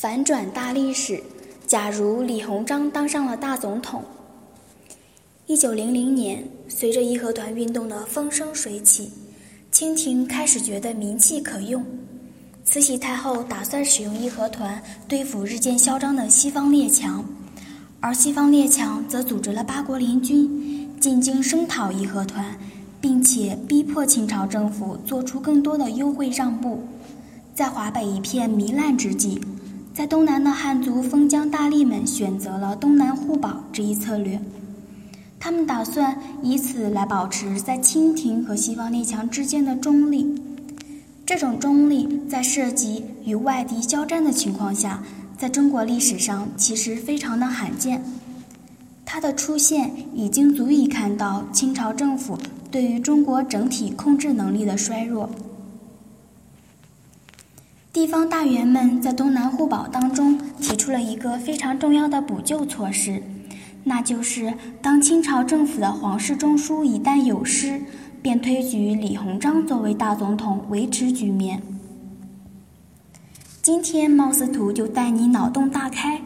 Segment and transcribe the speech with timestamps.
[0.00, 1.22] 反转大历史。
[1.66, 4.02] 假如李鸿章当上了大总统。
[5.46, 9.12] 一九零零年，随着义和团运动的风生水起，
[9.70, 11.84] 清廷开始觉得名气可用。
[12.64, 17.22] 慈禧太后打算使用义和团对付日渐嚣张的西方列强，
[18.00, 22.58] 而西方列强则组织了八国联军进京声讨义和团，
[23.02, 26.80] 并且逼迫清朝政府做出更多的优惠让步。
[27.54, 29.38] 在华北一片糜烂之际。
[29.92, 34.40] 在东南的汉族封疆大吏们选择了东南互保这一策略，
[35.38, 40.40] 他们打算以此来保持在清廷和西方列强之间的中立。
[41.26, 45.02] 这种中立在涉及与外敌交战的情况下，
[45.36, 48.02] 在中国历史上其实非常的罕见。
[49.04, 52.38] 它的出现已经足以看到清朝政府
[52.70, 55.28] 对于中国整体控制能力的衰弱。
[57.92, 63.20] 地方大员们在东南互保当中提出了一个非常重要的补救措施，
[63.82, 67.82] 那就是当清朝政府的皇室中枢一旦有失，
[68.22, 71.60] 便推举李鸿章作为大总统维持局面。
[73.60, 76.22] 今天貌似图就带你脑洞大开：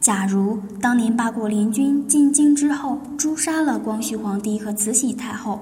[0.00, 5.60] 假如当年八国联军进京之后诛杀了光绪皇帝和慈禧太后，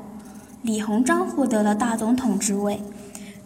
[0.62, 2.80] 李鸿章获得了大总统之位。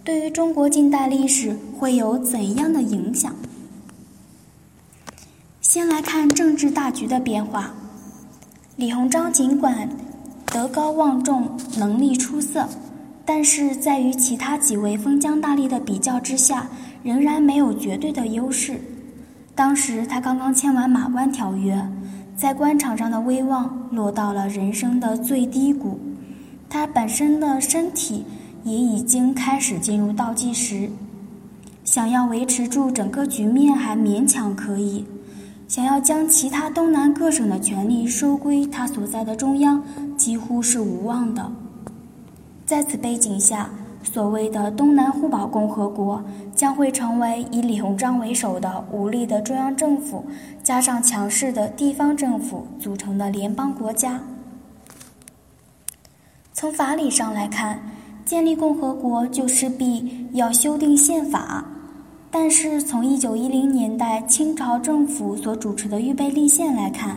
[0.09, 3.31] 对于中国近代历史会有怎样的影响？
[5.61, 7.75] 先来看政治大局的变化。
[8.77, 9.87] 李鸿章尽管
[10.47, 12.67] 德高望重、能力出色，
[13.27, 16.67] 但是在与其他几位封疆大吏的比较之下，
[17.03, 18.81] 仍然没有绝对的优势。
[19.55, 21.75] 当时他刚刚签完《马关条约》，
[22.35, 26.01] 在官场上的威望落到了人生的最低谷，
[26.67, 28.25] 他本身的身体。
[28.69, 30.91] 也已经开始进入倒计时，
[31.85, 35.07] 想要维持住整个局面还勉强可以，
[35.67, 39.83] 想要将其他东南各省的权力收归他所在的中央，
[40.17, 41.51] 几乎是无望的。
[42.67, 43.71] 在此背景下，
[44.03, 46.23] 所谓的东南互保共和国
[46.55, 50.27] 将会成为以李鸿章为首的无力的中央政府
[50.63, 54.21] 加上强势的地方政府组成的联邦国家。
[56.53, 57.81] 从法理上来看。
[58.29, 61.65] 建立共和国就势必要修订宪法，
[62.31, 67.17] 但是从一九一零年代清朝政府所主持的预备立宪来看，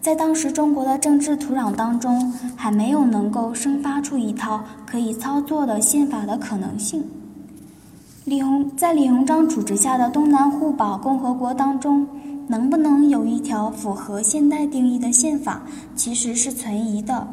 [0.00, 7.04] 在当时中国的政治土壤当中，还没有能够生发出一套可以操作的宪法的可能性。
[8.24, 12.08] 李鸿在李鸿章主持下的东南互保共和国当中，
[12.48, 15.62] 能不能有一条符合现代定义的宪法，
[15.94, 17.28] 其实是存疑的。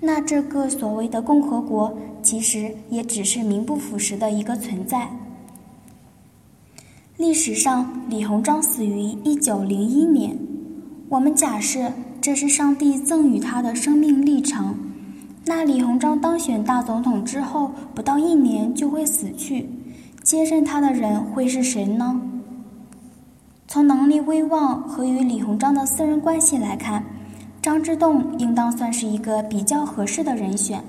[0.00, 1.92] 那这个所谓的共和国。
[2.28, 5.08] 其实也只是名不副实的一个存在。
[7.16, 10.38] 历史上，李鸿章死于一九零一年。
[11.08, 11.90] 我们假设
[12.20, 14.74] 这是上帝赠予他的生命历程。
[15.46, 19.66] 那李鸿章当选大总统之后，不到一年就会死去，
[20.22, 22.20] 接任他的人会是谁呢？
[23.66, 27.02] 从能力、威望和与李鸿章的私人关系来看，
[27.62, 30.84] 张之洞应当算是一个比较合适的人选。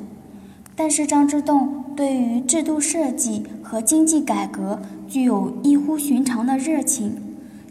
[0.80, 4.80] 但是张之洞对于制度设计和经济改革
[5.10, 7.18] 具有异乎寻常的热情，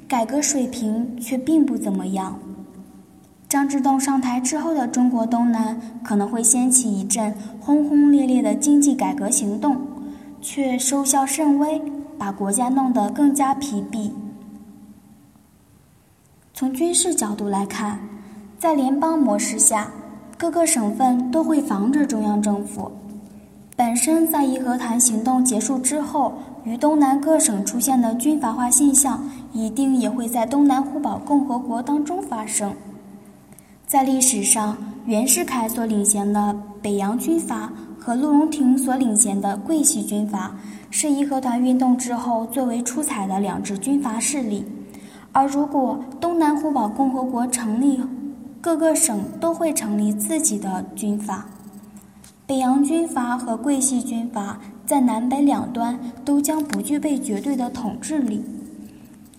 [0.07, 2.39] 改革水平却并不怎么样。
[3.49, 9.79] 张之洞上台之后的中国东南可能会掀起一阵轰轰烈烈的经济改革行动，
[10.43, 11.81] 却收效甚微，
[12.19, 14.13] 把国家弄得更加疲弊。
[16.53, 18.01] 从军事角度来看，
[18.59, 19.91] 在联邦模式下。
[20.39, 22.93] 各个省份都会防着中央政府。
[23.75, 26.33] 本身在义和团行动结束之后，
[26.63, 32.73] 与东南各省出现的军阀化现象，一定也会在东南互保共和国当中发生。
[33.85, 34.77] 在历史上，
[35.07, 40.55] 袁世凯所领衔的北洋军阀和陆荣廷所领衔的桂系军阀，
[40.89, 44.65] 是义和团运动之后最为出彩的两支军阀势力。
[45.33, 48.01] 而如果东南互保共和国成立，
[48.61, 51.47] 各个省都会成立自己的军阀，
[52.45, 58.45] 北洋军阀和桂系军阀在南北两端都将不具备绝对的统治力，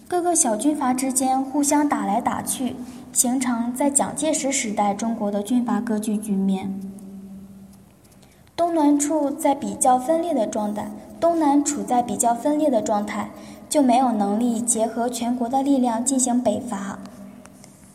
[0.07, 2.77] 各个小军阀之间互相打来打去，
[3.11, 6.79] 形成在蒋介石时代中国的军阀割据局面。
[8.55, 10.89] 东南处在比较分裂的状态，
[11.19, 13.29] 东南处在比较分裂的状态，
[13.69, 16.99] 就没有能力结合全国的力量进行北伐。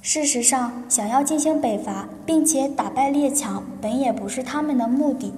[0.06, 5.32] 事实上，想要进行北伐，并且打败列强，本也不是他们的目的。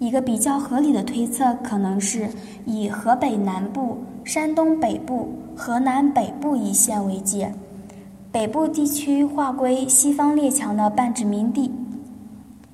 [0.00, 2.28] 一个比较合理的推测，可能是
[2.66, 7.54] 以河北南部、山东北部河南北部一线为界，
[8.32, 11.70] 北部地区划归西方列强的半殖民地。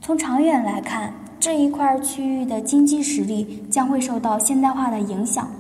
[0.01, 5.51] 从长远来看，这一块区域的经济实力将会受到现代化的影响，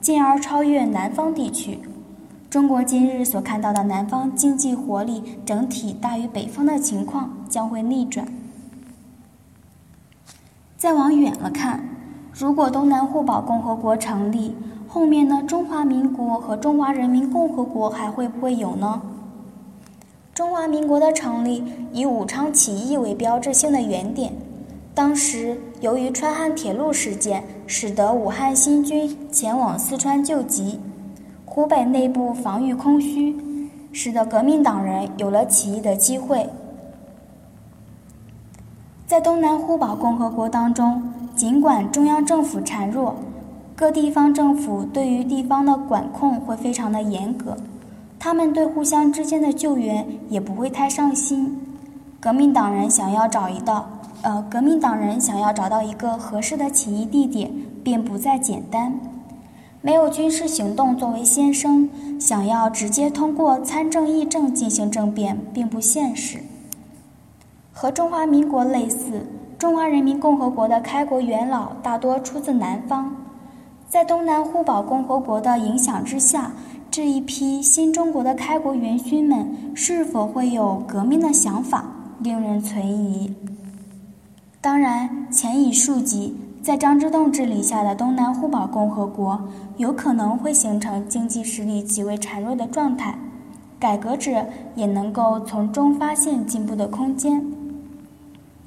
[0.00, 1.80] 进而超越南方地区。
[2.56, 8.26] 中国今日所看到的南方经济活力整体大于北方的情况将会逆转。
[10.78, 11.86] 再往远了看，
[12.32, 14.56] 如果东南互保共和国成立，
[14.88, 19.02] 后面的中华民国和中华人民共和国还会不会有呢？
[20.32, 21.62] 中华民国的成立
[21.92, 24.32] 以武昌起义为标志性的原点，
[24.94, 30.80] 当时由于川汉铁路事件，使得武汉新军前往四川救急。
[31.56, 33.34] 湖北内部防御空虚，
[33.90, 36.50] 使得革命党人有了起义的机会。
[39.06, 41.02] 在东南互保共和国当中，
[41.34, 43.14] 尽管中央政府孱弱，
[43.74, 47.56] 各地方政府对于地方的管控会非常的严格，
[48.18, 51.58] 他们对互相之间的救援也不会太上心。
[52.20, 53.88] 革命党人想要找一道，
[54.20, 57.50] 呃，革命党人想要找到一个合适的起义地点，
[57.82, 58.92] 便不再简单。
[59.86, 61.88] 没有军事行动作为先声，
[62.18, 66.38] 想要直接通过参政议政进行政变，并不现实。
[67.72, 69.24] 和中华民国类似，
[69.56, 73.14] 中华人民共和国的开国元老大多出自南方，
[73.88, 76.50] 在东南互保共和国的影响之下，
[76.90, 81.84] 这一批新中国的开国元勋们是否会有革命的想法，
[82.18, 83.32] 令人存疑。
[84.60, 86.36] 当然，前已述及。
[86.66, 89.40] 在张之洞治理下的东南互保共和国，
[89.76, 93.16] 有可能会形成经济实力极为孱弱的状态，
[93.78, 97.46] 改革者也能够从中发现进步的空间。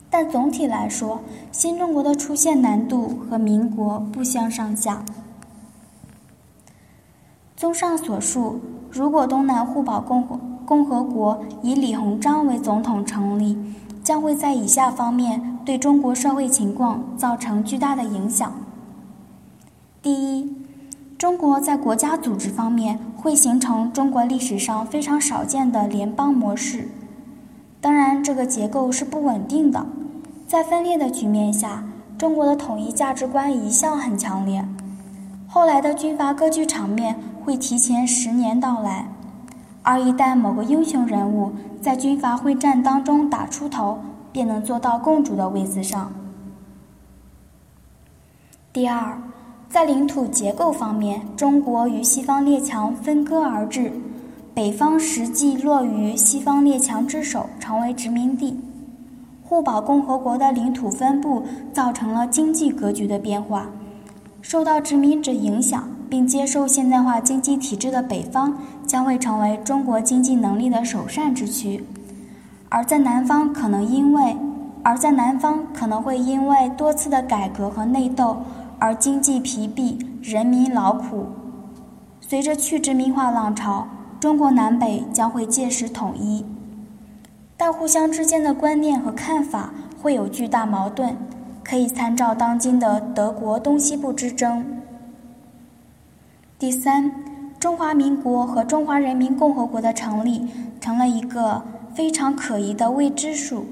[0.10, 1.20] 但总体来说，
[1.52, 5.04] 新中国的出现难度和民国不相上下。
[7.58, 13.58] 综上所述，如果东南互保共和共和国以李鸿章为总统成立，
[14.02, 15.59] 将会在以下方面。
[15.70, 18.52] 对中国社会情况造成巨大的影响。
[20.02, 20.52] 第一，
[21.16, 26.88] 中国在国家组织方面会形成中国历史上非常少见的联邦模式。
[27.80, 29.86] 当然，这个结构是不稳定的。
[30.48, 31.84] 在分裂的局面下，
[32.18, 34.68] 中国的统一价值观一向很强烈。
[35.48, 37.16] 后来的军阀割据场面
[37.46, 39.06] 会提前十年到来，
[39.84, 44.00] 而一旦某个英雄人物在军阀会战当中打出头，
[44.32, 46.12] 便能坐到共主的位子上。
[48.72, 49.22] 第二，
[49.68, 53.92] 在领土结构方面，中国与西方列强分割而治，
[54.54, 58.60] 北方实际落于西方列强之手，成为殖民地。
[59.44, 61.44] 互保共和国的领土分布
[61.74, 63.68] 造成了经济格局的变化，
[64.44, 68.56] 受到殖民者影响并接受现代化经济体制的北方，
[68.86, 71.84] 将会成为中国经济能力的首善之区。
[72.72, 74.38] 而在南方，可能因为
[74.84, 78.38] 而在南方可能会因为多次的改革和内斗
[78.78, 81.26] 而经济疲弊，人民劳苦。
[82.22, 83.88] 随着去殖民化浪潮，
[84.20, 86.46] 中国南北将会届时统一，
[87.58, 91.18] 但互相之间的观念和看法会有巨大矛盾，
[91.64, 94.64] 可以参照当今的德国东西部之争。
[96.60, 97.12] 第三，
[97.60, 100.48] 中华民国和中华人民共和国的成立
[100.80, 101.64] 成了一个。
[101.94, 103.66] 非常可疑的未知数，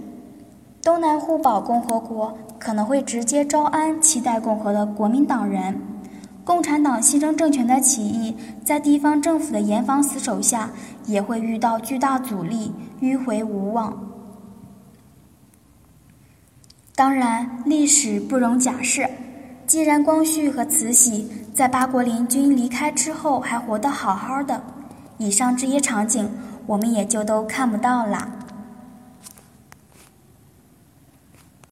[0.83, 5.79] 东南互保共和国可能会直接招安期待共和的国民党人，
[6.43, 10.71] 共产党新生政权的起义在地方政府的严防死守下
[11.05, 12.71] 也会遇到巨大阻力，
[13.01, 13.95] 迂回无望。
[16.95, 19.07] 当然，历史不容假设，
[19.67, 24.63] 既然光绪和慈禧在八国联军离开之后还活得好好的，
[25.17, 26.29] 以上这些场景。
[26.67, 28.36] 我们也就都看不到了。